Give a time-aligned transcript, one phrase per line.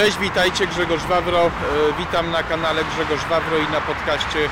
[0.00, 1.46] Cześć, witajcie, Grzegorz Wawro.
[1.46, 1.50] E,
[1.98, 4.48] Witam na kanale Grzegorz Wawro i na podcaście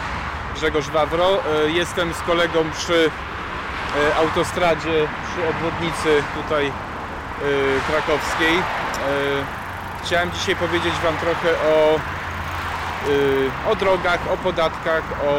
[0.54, 1.26] Grzegorz Wawro.
[1.26, 3.10] E, Jestem z kolegą przy
[4.10, 6.72] e, autostradzie, przy obwodnicy tutaj
[7.88, 8.62] krakowskiej.
[10.04, 12.00] Chciałem dzisiaj powiedzieć Wam trochę o,
[13.70, 15.32] o drogach, o podatkach, o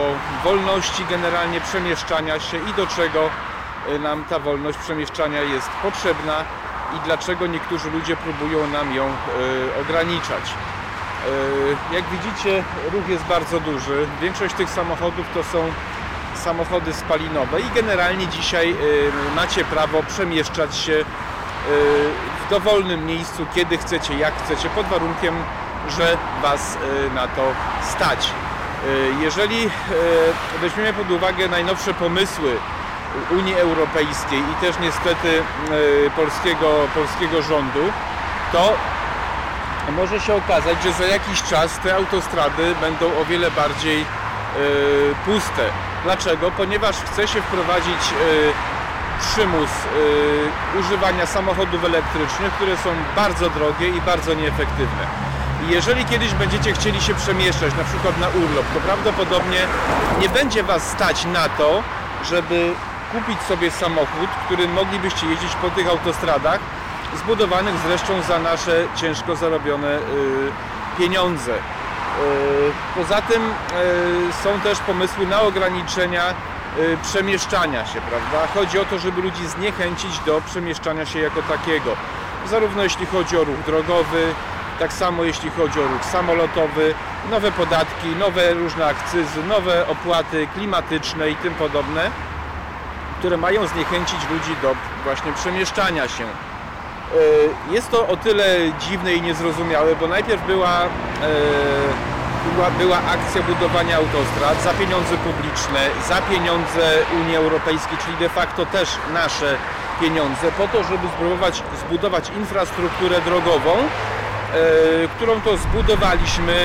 [0.43, 3.29] wolności generalnie przemieszczania się i do czego
[3.99, 6.45] nam ta wolność przemieszczania jest potrzebna
[6.97, 10.43] i dlaczego niektórzy ludzie próbują nam ją e, ograniczać.
[11.91, 14.07] E, Jak widzicie, ruch jest bardzo duży.
[14.21, 15.71] Większość tych samochodów to są
[16.35, 18.75] samochody spalinowe i generalnie dzisiaj e,
[19.35, 21.05] macie prawo przemieszczać się
[22.45, 25.35] w dowolnym miejscu, kiedy chcecie, jak chcecie, pod warunkiem,
[25.89, 26.77] że Was
[27.15, 27.41] na to
[27.83, 28.31] stać.
[29.21, 29.69] Jeżeli
[30.61, 32.57] weźmiemy pod uwagę najnowsze pomysły
[33.31, 37.79] Unii Europejskiej i też niestety e, polskiego, polskiego rządu,
[38.51, 38.73] to
[39.91, 44.05] może się okazać, że za jakiś czas te autostrady będą o wiele bardziej e,
[45.25, 45.65] puste.
[46.03, 46.51] Dlaczego?
[46.51, 48.79] Ponieważ chce się wprowadzić e,
[49.19, 49.69] przymus
[50.79, 55.03] używania samochodów elektrycznych, które są bardzo drogie i bardzo nieefektywne.
[55.67, 59.59] Jeżeli kiedyś będziecie chcieli się przemieszczać, na przykład na urlop, to prawdopodobnie
[60.21, 61.83] nie będzie Was stać na to,
[62.29, 62.73] żeby
[63.11, 66.59] kupić sobie samochód, którym moglibyście jeździć po tych autostradach,
[67.15, 70.01] zbudowanych zresztą za nasze ciężko zarobione y,
[70.97, 71.51] pieniądze.
[71.51, 71.59] Y,
[72.95, 73.53] Poza tym y,
[74.43, 76.23] są też pomysły na ograniczenia
[77.01, 78.47] przemieszczania się, prawda?
[78.53, 81.95] Chodzi o to, żeby ludzi zniechęcić do przemieszczania się jako takiego.
[82.49, 84.33] Zarówno jeśli chodzi o ruch drogowy,
[84.79, 86.93] tak samo jeśli chodzi o ruch samolotowy,
[87.31, 92.11] nowe podatki, nowe różne akcyzy, nowe opłaty klimatyczne i tym podobne,
[93.19, 96.23] które mają zniechęcić ludzi do właśnie przemieszczania się.
[96.23, 98.45] E, Jest to o tyle
[98.79, 100.87] dziwne i niezrozumiałe, bo najpierw była, e,
[102.55, 108.65] była, była akcja budowania autostrad za pieniądze publiczne, za pieniądze Unii Europejskiej, czyli de facto
[108.65, 109.55] też nasze
[110.01, 113.87] pieniądze, po to, żeby spróbować zbudować infrastrukturę drogową, e,
[115.15, 116.55] którą to zbudowaliśmy,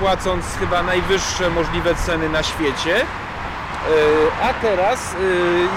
[0.00, 3.06] płacąc chyba najwyższe możliwe ceny na świecie.
[3.90, 5.14] E, A teraz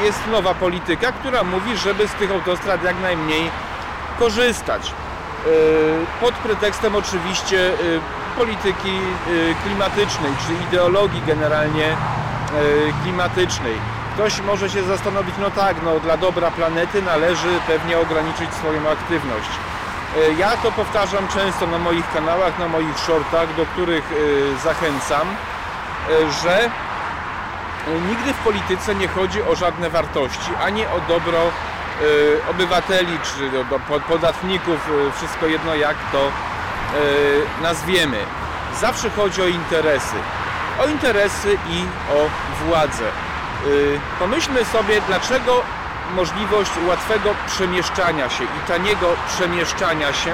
[0.02, 3.52] e, jest nowa polityka, która mówi, żeby z tych autostrad jak najmniej
[4.20, 4.92] korzystać.
[4.92, 5.50] E,
[6.22, 7.72] Pod pretekstem oczywiście
[8.38, 9.00] polityki
[9.64, 11.96] klimatycznej, czy ideologii generalnie
[13.04, 13.74] klimatycznej.
[14.14, 19.50] Ktoś może się zastanowić, no tak, no dla dobra planety należy pewnie ograniczyć swoją aktywność.
[20.38, 24.04] Ja to powtarzam często na moich kanałach, na moich shortach, do których
[24.64, 25.28] zachęcam,
[26.44, 26.70] że
[27.88, 31.40] Nigdy w polityce nie chodzi o żadne wartości, ani o dobro
[32.02, 33.52] y, obywateli czy
[34.08, 36.32] podatników, y, wszystko jedno jak to
[37.62, 38.18] nazwiemy.
[38.82, 40.16] Zawsze chodzi o interesy.
[40.84, 42.30] O interesy i o
[42.66, 43.04] władzę.
[44.20, 45.62] Pomyślmy sobie, dlaczego
[46.16, 50.34] możliwość łatwego przemieszczania się i taniego przemieszczania się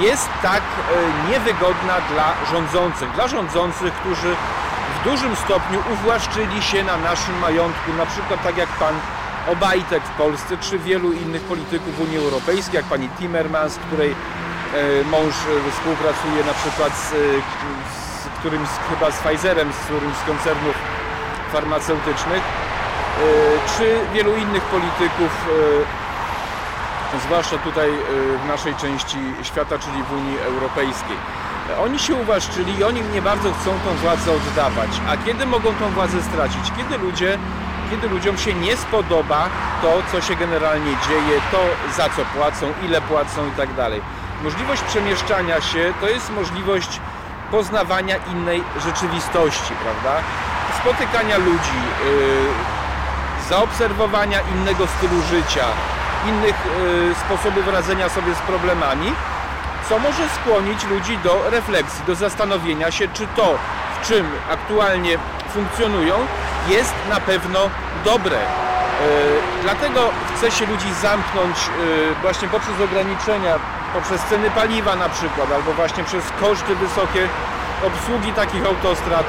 [0.00, 0.62] jest tak
[1.30, 3.12] niewygodna dla rządzących.
[3.12, 4.36] Dla rządzących, którzy
[5.00, 8.94] w dużym stopniu uwłaszczyli się na naszym majątku, na przykład tak jak pan
[9.52, 14.14] Obajtek w Polsce, czy wielu innych polityków Unii Europejskiej, jak pani Timmermans, której e,
[15.04, 17.16] mąż e, współpracuje na przykład z, e,
[18.34, 20.74] z którymś, chyba z Pfizerem, z którymś z koncernów
[21.52, 22.42] farmaceutycznych,
[23.76, 25.30] czy wielu innych polityków,
[27.24, 27.90] zwłaszcza tutaj
[28.44, 31.16] w naszej części świata, czyli w Unii Europejskiej.
[31.76, 34.90] Oni się uwłaszczyli i oni nie bardzo chcą tą władzę oddawać.
[35.08, 36.72] A kiedy mogą tą władzę stracić?
[36.76, 37.38] Kiedy ludzie,
[37.90, 39.48] kiedy ludziom się nie spodoba
[39.82, 41.58] to, co się generalnie dzieje, to
[41.96, 44.00] za co płacą, ile płacą i tak dalej.
[44.42, 47.00] Możliwość przemieszczania się to jest możliwość
[47.50, 50.22] poznawania innej rzeczywistości, prawda?
[50.80, 55.64] Spotykania ludzi, yy, zaobserwowania innego stylu życia,
[56.28, 59.12] innych yy, sposobów radzenia sobie z problemami,
[59.88, 63.58] co może skłonić ludzi do refleksji, do zastanowienia się, czy to,
[64.00, 65.18] w czym aktualnie
[65.54, 66.14] funkcjonują,
[66.68, 67.60] jest na pewno
[68.04, 68.36] dobre.
[68.36, 70.00] Yy, Dlatego
[70.36, 73.54] chce się ludzi zamknąć yy, właśnie poprzez ograniczenia,
[73.94, 77.28] poprzez ceny paliwa na przykład, albo właśnie przez koszty wysokie
[77.86, 79.26] obsługi takich autostrad,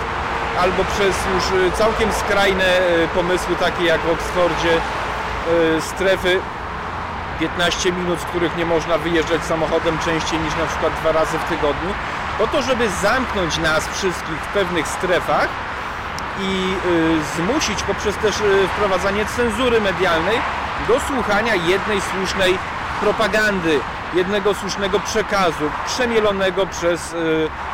[0.60, 2.66] albo przez już yy, całkiem skrajne
[3.16, 4.74] pomysły takie jak w Oksfordzie
[5.80, 6.40] strefy
[7.40, 11.44] 15 minut, z których nie można wyjeżdżać samochodem częściej niż na przykład dwa razy w
[11.44, 11.94] tygodniu,
[12.38, 15.48] po to, żeby zamknąć nas wszystkich w pewnych strefach
[16.42, 20.38] i y, zmusić poprzez też y, wprowadzanie cenzury medialnej
[20.88, 22.58] do słuchania jednej słusznej
[23.02, 23.80] propagandy.
[24.14, 27.16] jednego słusznego przekazu, przemielonego przez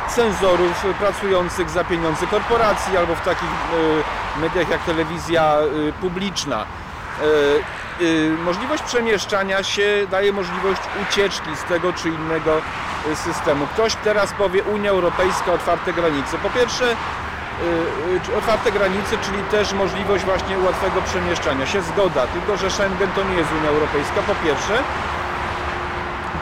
[0.09, 3.49] cenzorów pracujących za pieniądze korporacji albo w takich
[4.41, 5.53] mediach jak telewizja
[6.01, 6.65] publiczna.
[8.43, 12.61] Możliwość przemieszczania się daje możliwość ucieczki z tego czy innego
[13.15, 13.67] systemu.
[13.67, 16.37] Ktoś teraz powie Unia Europejska, otwarte granice.
[16.37, 16.95] Po pierwsze,
[18.37, 21.81] otwarte granice, czyli też możliwość właśnie łatwego przemieszczania się.
[21.81, 24.77] Zgoda, tylko że Schengen to nie jest Unia Europejska, po pierwsze.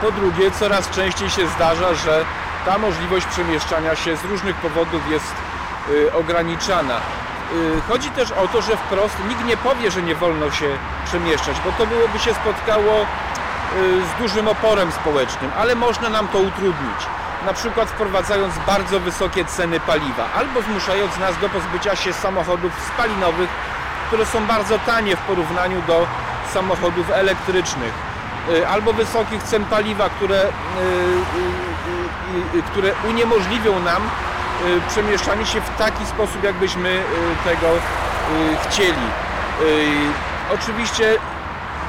[0.02, 2.26] Po drugie, coraz częściej się zdarza, że
[2.66, 5.34] ta możliwość przemieszczania się z różnych powodów jest
[6.14, 7.00] ograniczana.
[7.88, 10.66] Chodzi też o to, że wprost nikt nie powie, że nie wolno się
[11.06, 13.06] przemieszczać, bo to byłoby się spotkało
[14.16, 17.08] z dużym oporem społecznym, ale można nam to utrudnić.
[17.46, 23.50] Na przykład wprowadzając bardzo wysokie ceny paliwa, albo zmuszając nas do pozbycia się samochodów spalinowych,
[24.08, 26.08] które są bardzo tanie w porównaniu do
[26.54, 27.94] samochodów elektrycznych,
[28.50, 30.48] y, albo wysokich cen paliwa, które, y,
[32.58, 34.02] y, które uniemożliwią nam
[34.90, 37.04] przemieszczanie się w taki sposób, jakbyśmy
[37.44, 37.68] tego
[38.64, 39.08] chcieli.
[40.54, 41.18] Oczywiście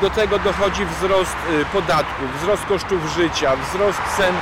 [0.01, 1.37] do tego dochodzi wzrost
[1.73, 4.35] podatków, wzrost kosztów życia, wzrost cen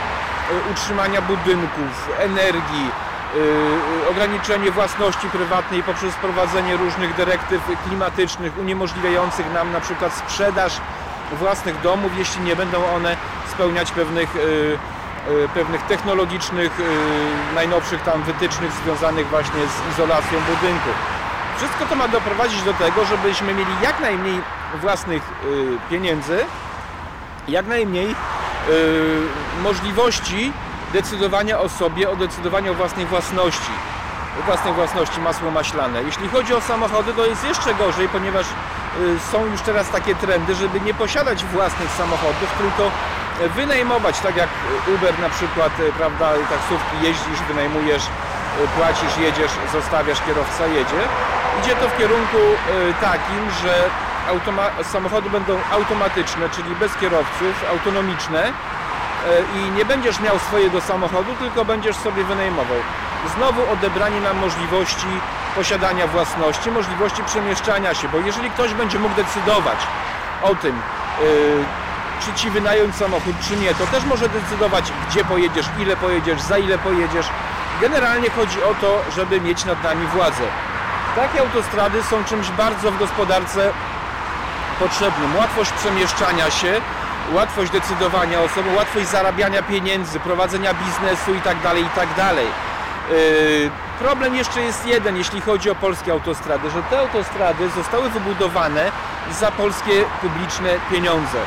[0.50, 2.90] Y, utrzymania budynków, energii,
[3.36, 10.80] y, ograniczenie własności prywatnej poprzez wprowadzenie różnych dyrektyw klimatycznych uniemożliwiających nam na przykład sprzedaż
[11.32, 13.16] własnych domów, jeśli nie będą one
[13.52, 14.78] spełniać pewnych, y,
[15.54, 16.80] pewnych technologicznych,
[17.54, 20.94] najnowszych tam wytycznych związanych właśnie z izolacją budynków.
[21.56, 24.40] Wszystko to ma doprowadzić do tego, żebyśmy mieli jak najmniej
[24.80, 25.22] własnych
[25.90, 26.38] pieniędzy,
[27.48, 28.14] jak najmniej
[28.68, 30.52] Y, możliwości
[30.92, 33.72] decydowania o sobie, o decydowaniu o własnej własności
[34.46, 36.02] własnej własności masło maślane.
[36.02, 38.50] Jeśli chodzi o samochody, to jest jeszcze gorzej, ponieważ y,
[39.32, 42.90] są już teraz takie trendy, żeby nie posiadać własnych samochodów, tylko
[43.56, 44.48] wynajmować, tak jak
[44.94, 48.02] Uber na przykład, y, prawda, taksówki jeździsz, wynajmujesz,
[48.76, 51.02] płacisz, jedziesz, zostawiasz, kierowca jedzie.
[51.60, 52.38] Idzie to w kierunku
[53.00, 53.74] takim, że
[54.82, 58.52] samochody będą automatyczne, czyli bez kierowców, autonomiczne e,
[59.58, 62.76] i nie będziesz miał swojego samochodu, tylko będziesz sobie wynajmował.
[63.36, 65.06] Znowu odebranie nam możliwości
[65.54, 69.78] posiadania własności, możliwości przemieszczania się, bo jeżeli ktoś będzie mógł decydować
[70.42, 71.22] o tym, e,
[72.24, 76.58] czy ci wynająć samochód, czy nie, to też może decydować, gdzie pojedziesz, ile pojedziesz, za
[76.58, 77.26] ile pojedziesz.
[77.80, 80.42] Generalnie chodzi o to, żeby mieć nad nami władzę.
[81.16, 83.70] Takie autostrady są czymś bardzo w gospodarce
[84.78, 85.36] potrzebnym.
[85.36, 86.80] Łatwość przemieszczania się,
[87.32, 91.60] łatwość decydowania o sobie, łatwość zarabiania pieniędzy, prowadzenia biznesu itd.
[91.62, 92.14] Tak itd.
[92.16, 92.36] Tak
[93.10, 98.92] yy, problem jeszcze jest jeden, jeśli chodzi o polskie autostrady, że te autostrady zostały wybudowane
[99.40, 101.38] za polskie publiczne pieniądze.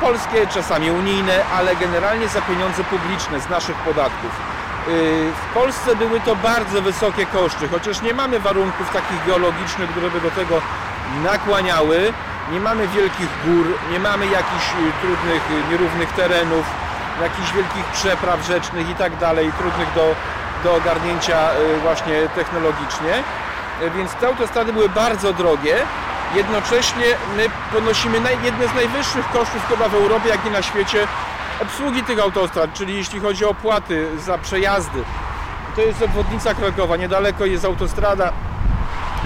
[0.00, 4.30] Polskie, czasami unijne, ale generalnie za pieniądze publiczne z naszych podatków.
[4.88, 4.92] Yy,
[5.32, 10.20] w Polsce były to bardzo wysokie koszty, chociaż nie mamy warunków takich geologicznych, które by
[10.20, 10.60] do tego
[11.24, 12.12] nakłaniały
[12.50, 16.66] nie mamy wielkich gór, nie mamy jakichś y, trudnych, y, nierównych terenów,
[17.22, 20.14] jakichś wielkich przepraw rzecznych i tak dalej, trudnych do,
[20.64, 23.22] do ogarnięcia y, właśnie technologicznie.
[23.96, 25.76] Więc te autostrady były bardzo drogie.
[26.34, 27.04] Jednocześnie
[27.36, 31.06] my ponosimy jedne z najwyższych kosztów chyba w Europie, jak i na świecie
[31.62, 35.04] obsługi tych autostrad, czyli jeśli chodzi o opłaty za przejazdy.
[35.76, 38.32] To jest obwodnica Krakowa, niedaleko jest autostrada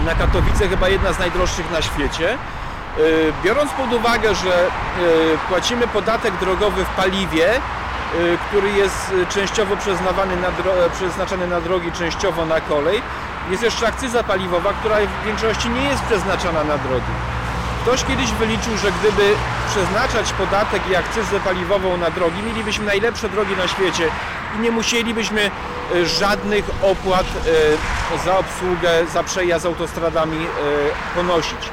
[0.05, 2.39] na Katowice, chyba jedna z najdroższych na świecie.
[2.99, 4.69] Y, biorąc pod uwagę, że y,
[5.49, 7.59] płacimy podatek drogowy w paliwie, y,
[8.49, 10.49] który jest częściowo przeznaczany na,
[10.93, 13.03] przeznaczany na drogi, częściowo na kolej,
[13.51, 17.13] jest jeszcze akcyza paliwowa, która w większości nie jest przeznaczona na drogi.
[17.83, 19.35] Ktoś kiedyś wyliczył, że gdyby
[19.71, 24.09] przeznaczać podatek i akcyzę paliwową na drogi, mielibyśmy najlepsze drogi na świecie
[24.57, 25.51] i nie musielibyśmy
[26.05, 27.27] żadnych opłat
[28.25, 30.47] za obsługę, za przejazd autostradami
[31.15, 31.71] ponosić.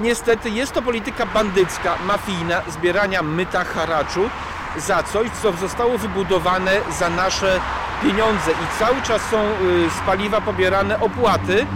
[0.00, 4.30] Niestety jest to polityka bandycka, mafijna, zbierania myta, haraczu
[4.76, 7.60] za coś, co zostało wybudowane za nasze
[8.02, 11.66] pieniądze i cały czas są y, z paliwa pobierane opłaty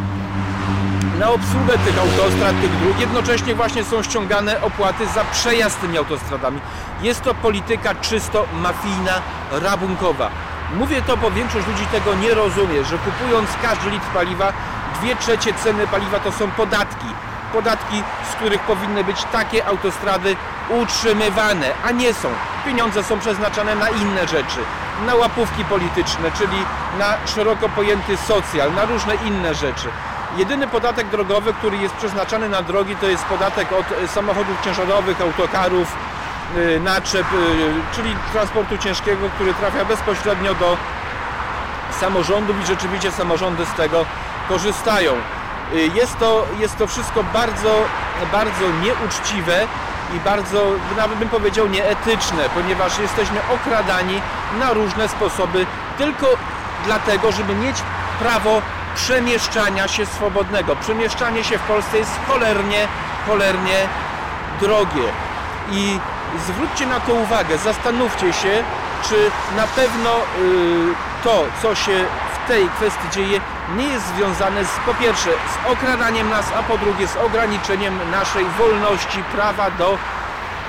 [1.19, 3.01] na obsługę tych autostrad, tych dróg.
[3.01, 6.61] Jednocześnie właśnie są ściągane opłaty za przejazd tymi autostradami.
[7.03, 10.31] Jest to polityka czysto mafijna, rabunkowa.
[10.75, 14.53] Mówię to, bo większość ludzi tego nie rozumie, że kupując każdy litr paliwa,
[15.01, 17.07] dwie trzecie ceny paliwa to są podatki
[17.53, 18.03] podatki,
[18.33, 20.37] z których powinny być takie autostrady
[20.71, 22.29] utrzymywane, a nie są.
[22.65, 24.61] Pieniądze są przeznaczane na inne rzeczy,
[25.07, 26.59] na łapówki polityczne, czyli
[26.99, 29.89] na szeroko pojęty socjal, na różne inne rzeczy.
[30.37, 35.97] Jedyny podatek drogowy, który jest przeznaczany na drogi, to jest podatek od samochodów ciężarowych, autokarów,
[36.81, 37.27] naczep,
[37.95, 40.77] czyli transportu ciężkiego, który trafia bezpośrednio do
[42.01, 44.05] samorządów i rzeczywiście samorządy z tego
[44.49, 45.13] korzystają.
[45.95, 47.71] Jest to, jest to wszystko bardzo,
[48.33, 49.67] bardzo nieuczciwe
[50.15, 50.63] i bardzo,
[50.97, 54.21] nawet bym powiedział, nieetyczne, ponieważ jesteśmy okradani
[54.59, 55.67] na różne sposoby
[55.99, 56.27] tylko
[56.85, 57.77] dlatego, żeby mieć
[58.19, 58.63] prawo
[58.95, 60.77] przemieszczania się swobodnego.
[60.77, 62.89] Przemieszczanie się w Polsce jest cholernie,
[63.27, 63.89] cholernie
[64.61, 65.09] drogie.
[65.73, 65.99] I
[66.47, 68.63] zwróćcie na to uwagę, zastanówcie się,
[69.09, 73.41] czy na pewno y, to, co się w tej kwestii dzieje,
[73.75, 78.45] nie jest związane z, po pierwsze z okradaniem nas, a po drugie z ograniczeniem naszej
[78.59, 79.99] wolności, prawa do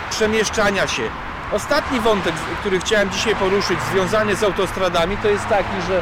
[0.10, 1.10] przemieszczania się.
[1.52, 6.02] Ostatni wątek, który chciałem dzisiaj poruszyć, związany z autostradami, to jest taki, że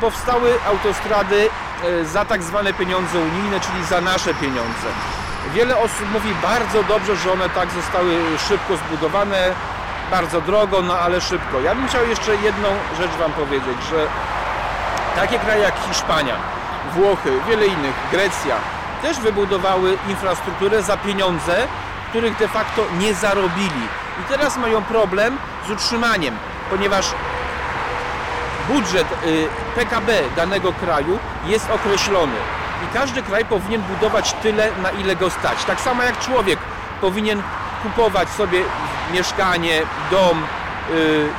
[0.00, 1.48] powstały autostrady
[1.84, 4.88] e, za tak zwane pieniądze unijne, czyli za nasze pieniądze.
[5.54, 9.52] Wiele osób mówi bardzo dobrze, że one tak zostały szybko zbudowane,
[10.10, 11.60] bardzo drogo, no ale szybko.
[11.60, 12.68] Ja bym chciał jeszcze jedną
[12.98, 14.06] rzecz Wam powiedzieć, że
[15.16, 16.34] takie kraje jak Hiszpania,
[16.94, 18.56] Włochy, wiele innych, Grecja,
[19.02, 21.56] też wybudowały infrastrukturę za pieniądze,
[22.08, 23.88] których de facto nie zarobili.
[24.20, 26.36] I teraz mają problem z utrzymaniem,
[26.70, 27.06] ponieważ
[28.68, 32.36] budżet y, PKB danego kraju jest określony
[32.84, 35.64] i każdy kraj powinien budować tyle, na ile go stać.
[35.64, 36.58] Tak samo jak człowiek
[37.00, 37.42] powinien
[37.82, 38.62] kupować sobie
[39.12, 40.46] mieszkanie, dom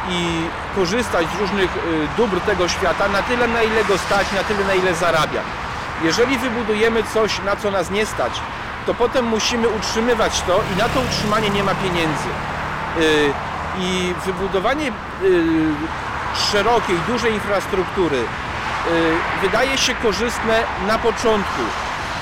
[0.09, 0.41] i
[0.75, 1.79] korzystać z różnych y,
[2.17, 5.41] dóbr tego świata na tyle, na ile go stać, na tyle, na ile zarabia.
[6.03, 8.41] Jeżeli wybudujemy coś, na co nas nie stać,
[8.85, 12.29] to potem musimy utrzymywać to i na to utrzymanie nie ma pieniędzy.
[13.79, 14.91] I wybudowanie
[16.51, 18.23] szerokiej, dużej infrastruktury
[19.41, 21.61] wydaje się korzystne na początku,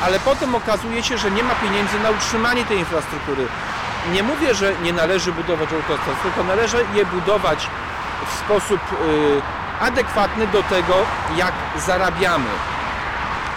[0.03, 3.48] ale potem okazuje się, że nie ma pieniędzy na utrzymanie tej infrastruktury.
[4.12, 7.67] Nie mówię, że nie należy budować autostrad, tylko należy je budować
[8.27, 8.79] w sposób
[9.79, 10.93] adekwatny do tego,
[11.38, 12.50] jak zarabiamy.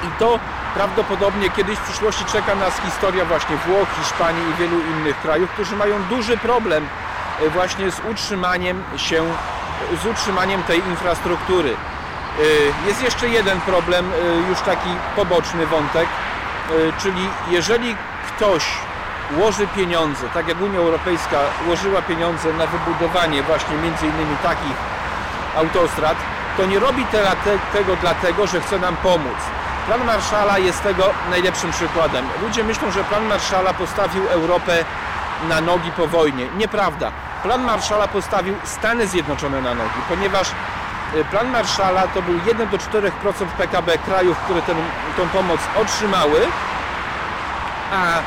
[0.04, 0.38] I to
[0.74, 5.76] prawdopodobnie kiedyś w przyszłości czeka nas historia właśnie Włoch, Hiszpanii i wielu innych krajów, którzy
[5.76, 6.88] mają duży problem
[7.52, 9.24] właśnie z utrzymaniem się
[10.02, 11.70] z utrzymaniem tej infrastruktury.
[11.70, 16.08] Y, jest jeszcze jeden problem, y, już taki poboczny wątek,
[16.70, 17.96] y, czyli jeżeli
[18.28, 18.64] ktoś
[19.36, 21.36] łoży pieniądze, tak jak Unia Europejska
[21.68, 24.76] łożyła pieniądze na wybudowanie właśnie między innymi takich
[25.56, 26.16] autostrad,
[26.56, 27.06] to nie robi
[27.72, 29.38] tego dlatego, że chce nam pomóc.
[29.86, 32.26] Plan Marszala jest tego najlepszym przykładem.
[32.42, 34.84] Ludzie myślą, że plan Marszala postawił Europę
[35.48, 36.46] na nogi po wojnie.
[36.56, 40.48] Nieprawda plan Marszala postawił Stany Zjednoczone na nogi, ponieważ
[41.14, 43.10] y, plan Marszala to był 1 do 4%
[43.58, 44.62] PKB krajów, które
[45.16, 46.40] tę pomoc otrzymały,
[47.92, 48.18] a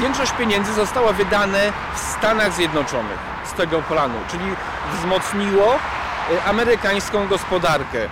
[0.00, 4.44] większość pieniędzy została wydane w Stanach Zjednoczonych z tego planu, czyli
[4.92, 7.98] wzmocniło y, amerykańską gospodarkę.
[7.98, 8.08] Y,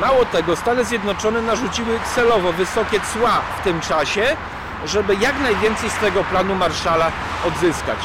[0.00, 4.36] mało tego, Stany Zjednoczone narzuciły celowo wysokie cła w tym czasie,
[4.86, 7.10] żeby jak najwięcej z tego planu Marszala
[7.46, 7.98] odzyskać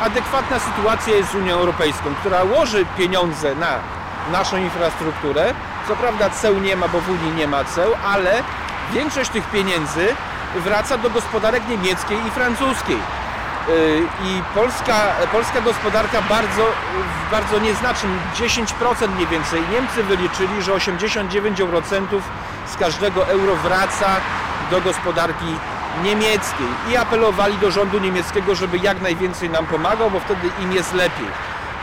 [0.00, 3.78] adekwatna sytuacja jest z Unią Europejską, która łoży pieniądze na
[4.32, 5.54] naszą infrastrukturę.
[5.88, 8.42] Co prawda ceł nie ma, bo w Unii nie ma ceł, ale
[8.92, 10.08] większość tych pieniędzy
[10.60, 12.96] wraca do gospodarek niemieckiej i francuskiej.
[13.68, 14.94] Yy, I polska,
[15.32, 16.62] polska gospodarka bardzo,
[17.30, 19.62] bardzo nieznacznym, 10% mniej więcej.
[19.72, 22.06] Niemcy wyliczyli, że 89%
[22.66, 24.06] z każdego euro wraca
[24.70, 25.56] do gospodarki
[26.02, 30.94] niemieckiej i apelowali do rządu niemieckiego, żeby jak najwięcej nam pomagał, bo wtedy im jest
[30.94, 31.26] lepiej.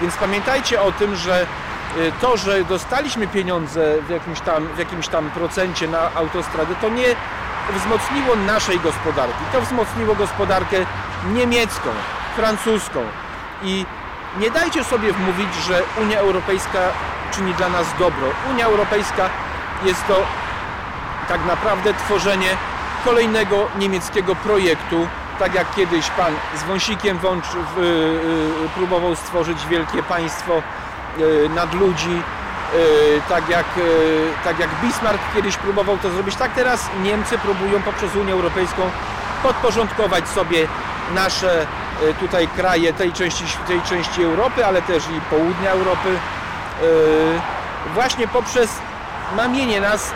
[0.02, 1.46] Więc pamiętajcie o tym, że
[1.98, 6.90] y, to, że dostaliśmy pieniądze w jakimś tam, w jakimś tam procencie na autostrady, to
[6.90, 7.16] nie
[7.72, 9.44] wzmocniło naszej gospodarki.
[9.52, 10.78] To wzmocniło gospodarkę
[11.34, 11.90] niemiecką,
[12.36, 13.00] francuską.
[13.64, 13.86] I
[14.40, 16.80] nie dajcie sobie wmówić, że Unia Europejska
[17.32, 18.28] czyni dla nas dobro.
[18.52, 19.30] Unia Europejska
[19.86, 20.16] jest to
[21.28, 22.50] tak naprawdę tworzenie
[23.06, 25.08] kolejnego niemieckiego projektu,
[25.40, 30.54] tak jak kiedyś pan z Wąsikiem Wącz y, y, próbował stworzyć wielkie państwo
[31.20, 32.22] y, nad ludzi,
[33.30, 33.66] tak jak,
[34.44, 38.82] tak jak Bismarck kiedyś próbował to zrobić, tak teraz Niemcy próbują poprzez Unię Europejską
[39.44, 40.68] podporządkować sobie
[41.16, 41.68] nasze
[42.20, 46.10] tutaj kraje tej części, tej części Europy, ale też i południa Europy
[47.94, 48.70] właśnie poprzez
[49.36, 50.14] mamienie nas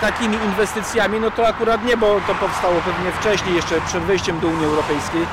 [0.00, 4.46] takimi inwestycjami, no to akurat nie, bo to powstało pewnie wcześniej, jeszcze przed wejściem do
[4.46, 5.26] Unii Europejskiej,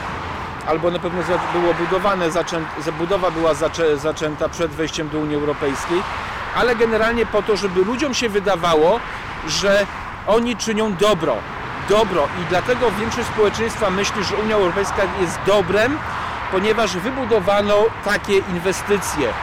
[0.68, 1.22] albo na pewno
[1.54, 2.62] było budowane, zaczę,
[3.32, 6.04] była zaczę, zaczęta przed wejściem do Unii Europejskiej,
[6.56, 9.00] ale generalnie po to, żeby ludziom się wydawało,
[9.48, 9.86] że
[10.28, 11.36] oni czynią dobro,
[11.90, 15.98] dobro i dlatego większość społeczeństwa myśli, że Unia Europejska jest dobrem
[16.52, 19.34] ponieważ wybudowano takie inwestycje.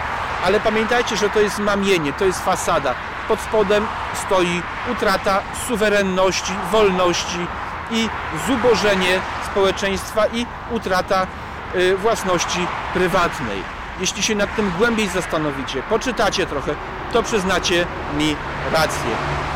[0.44, 2.94] Ale pamiętajcie, że to jest mamienie, to jest fasada.
[3.28, 3.86] Pod spodem
[4.26, 4.62] stoi
[4.92, 7.46] utrata suwerenności, wolności
[7.90, 8.08] i
[8.46, 11.26] zubożenie społeczeństwa i utrata
[11.74, 13.62] y, własności prywatnej.
[14.00, 16.74] Jeśli się nad tym głębiej zastanowicie, poczytacie trochę,
[17.12, 17.86] to przyznacie
[18.18, 18.36] mi
[18.72, 19.10] rację.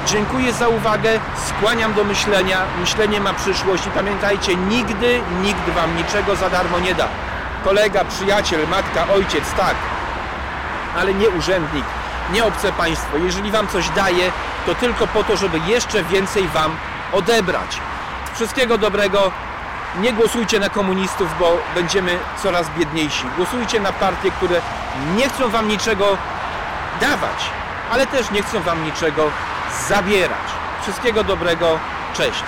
[0.07, 2.59] Dziękuję za uwagę, skłaniam do myślenia.
[2.81, 7.09] Myślenie ma przyszłość i pamiętajcie, nigdy nikt wam niczego za darmo nie da.
[7.65, 9.75] Kolega, przyjaciel, matka, ojciec, tak,
[10.97, 11.85] ale nie urzędnik,
[12.33, 13.17] nie obce państwo.
[13.17, 14.31] Jeżeli wam coś daje,
[14.67, 16.77] to tylko po to, żeby jeszcze więcej wam
[17.13, 17.79] odebrać.
[18.35, 19.31] Wszystkiego dobrego.
[20.01, 23.25] Nie głosujcie na komunistów, bo będziemy coraz biedniejsi.
[23.37, 24.61] Głosujcie na partie, które
[25.17, 26.17] nie chcą wam niczego
[27.03, 27.51] dawać,
[27.91, 29.31] ale też nie chcą wam niczego
[29.89, 30.49] zabierać.
[30.83, 31.79] Wszystkiego dobrego.
[32.15, 32.45] Cześć.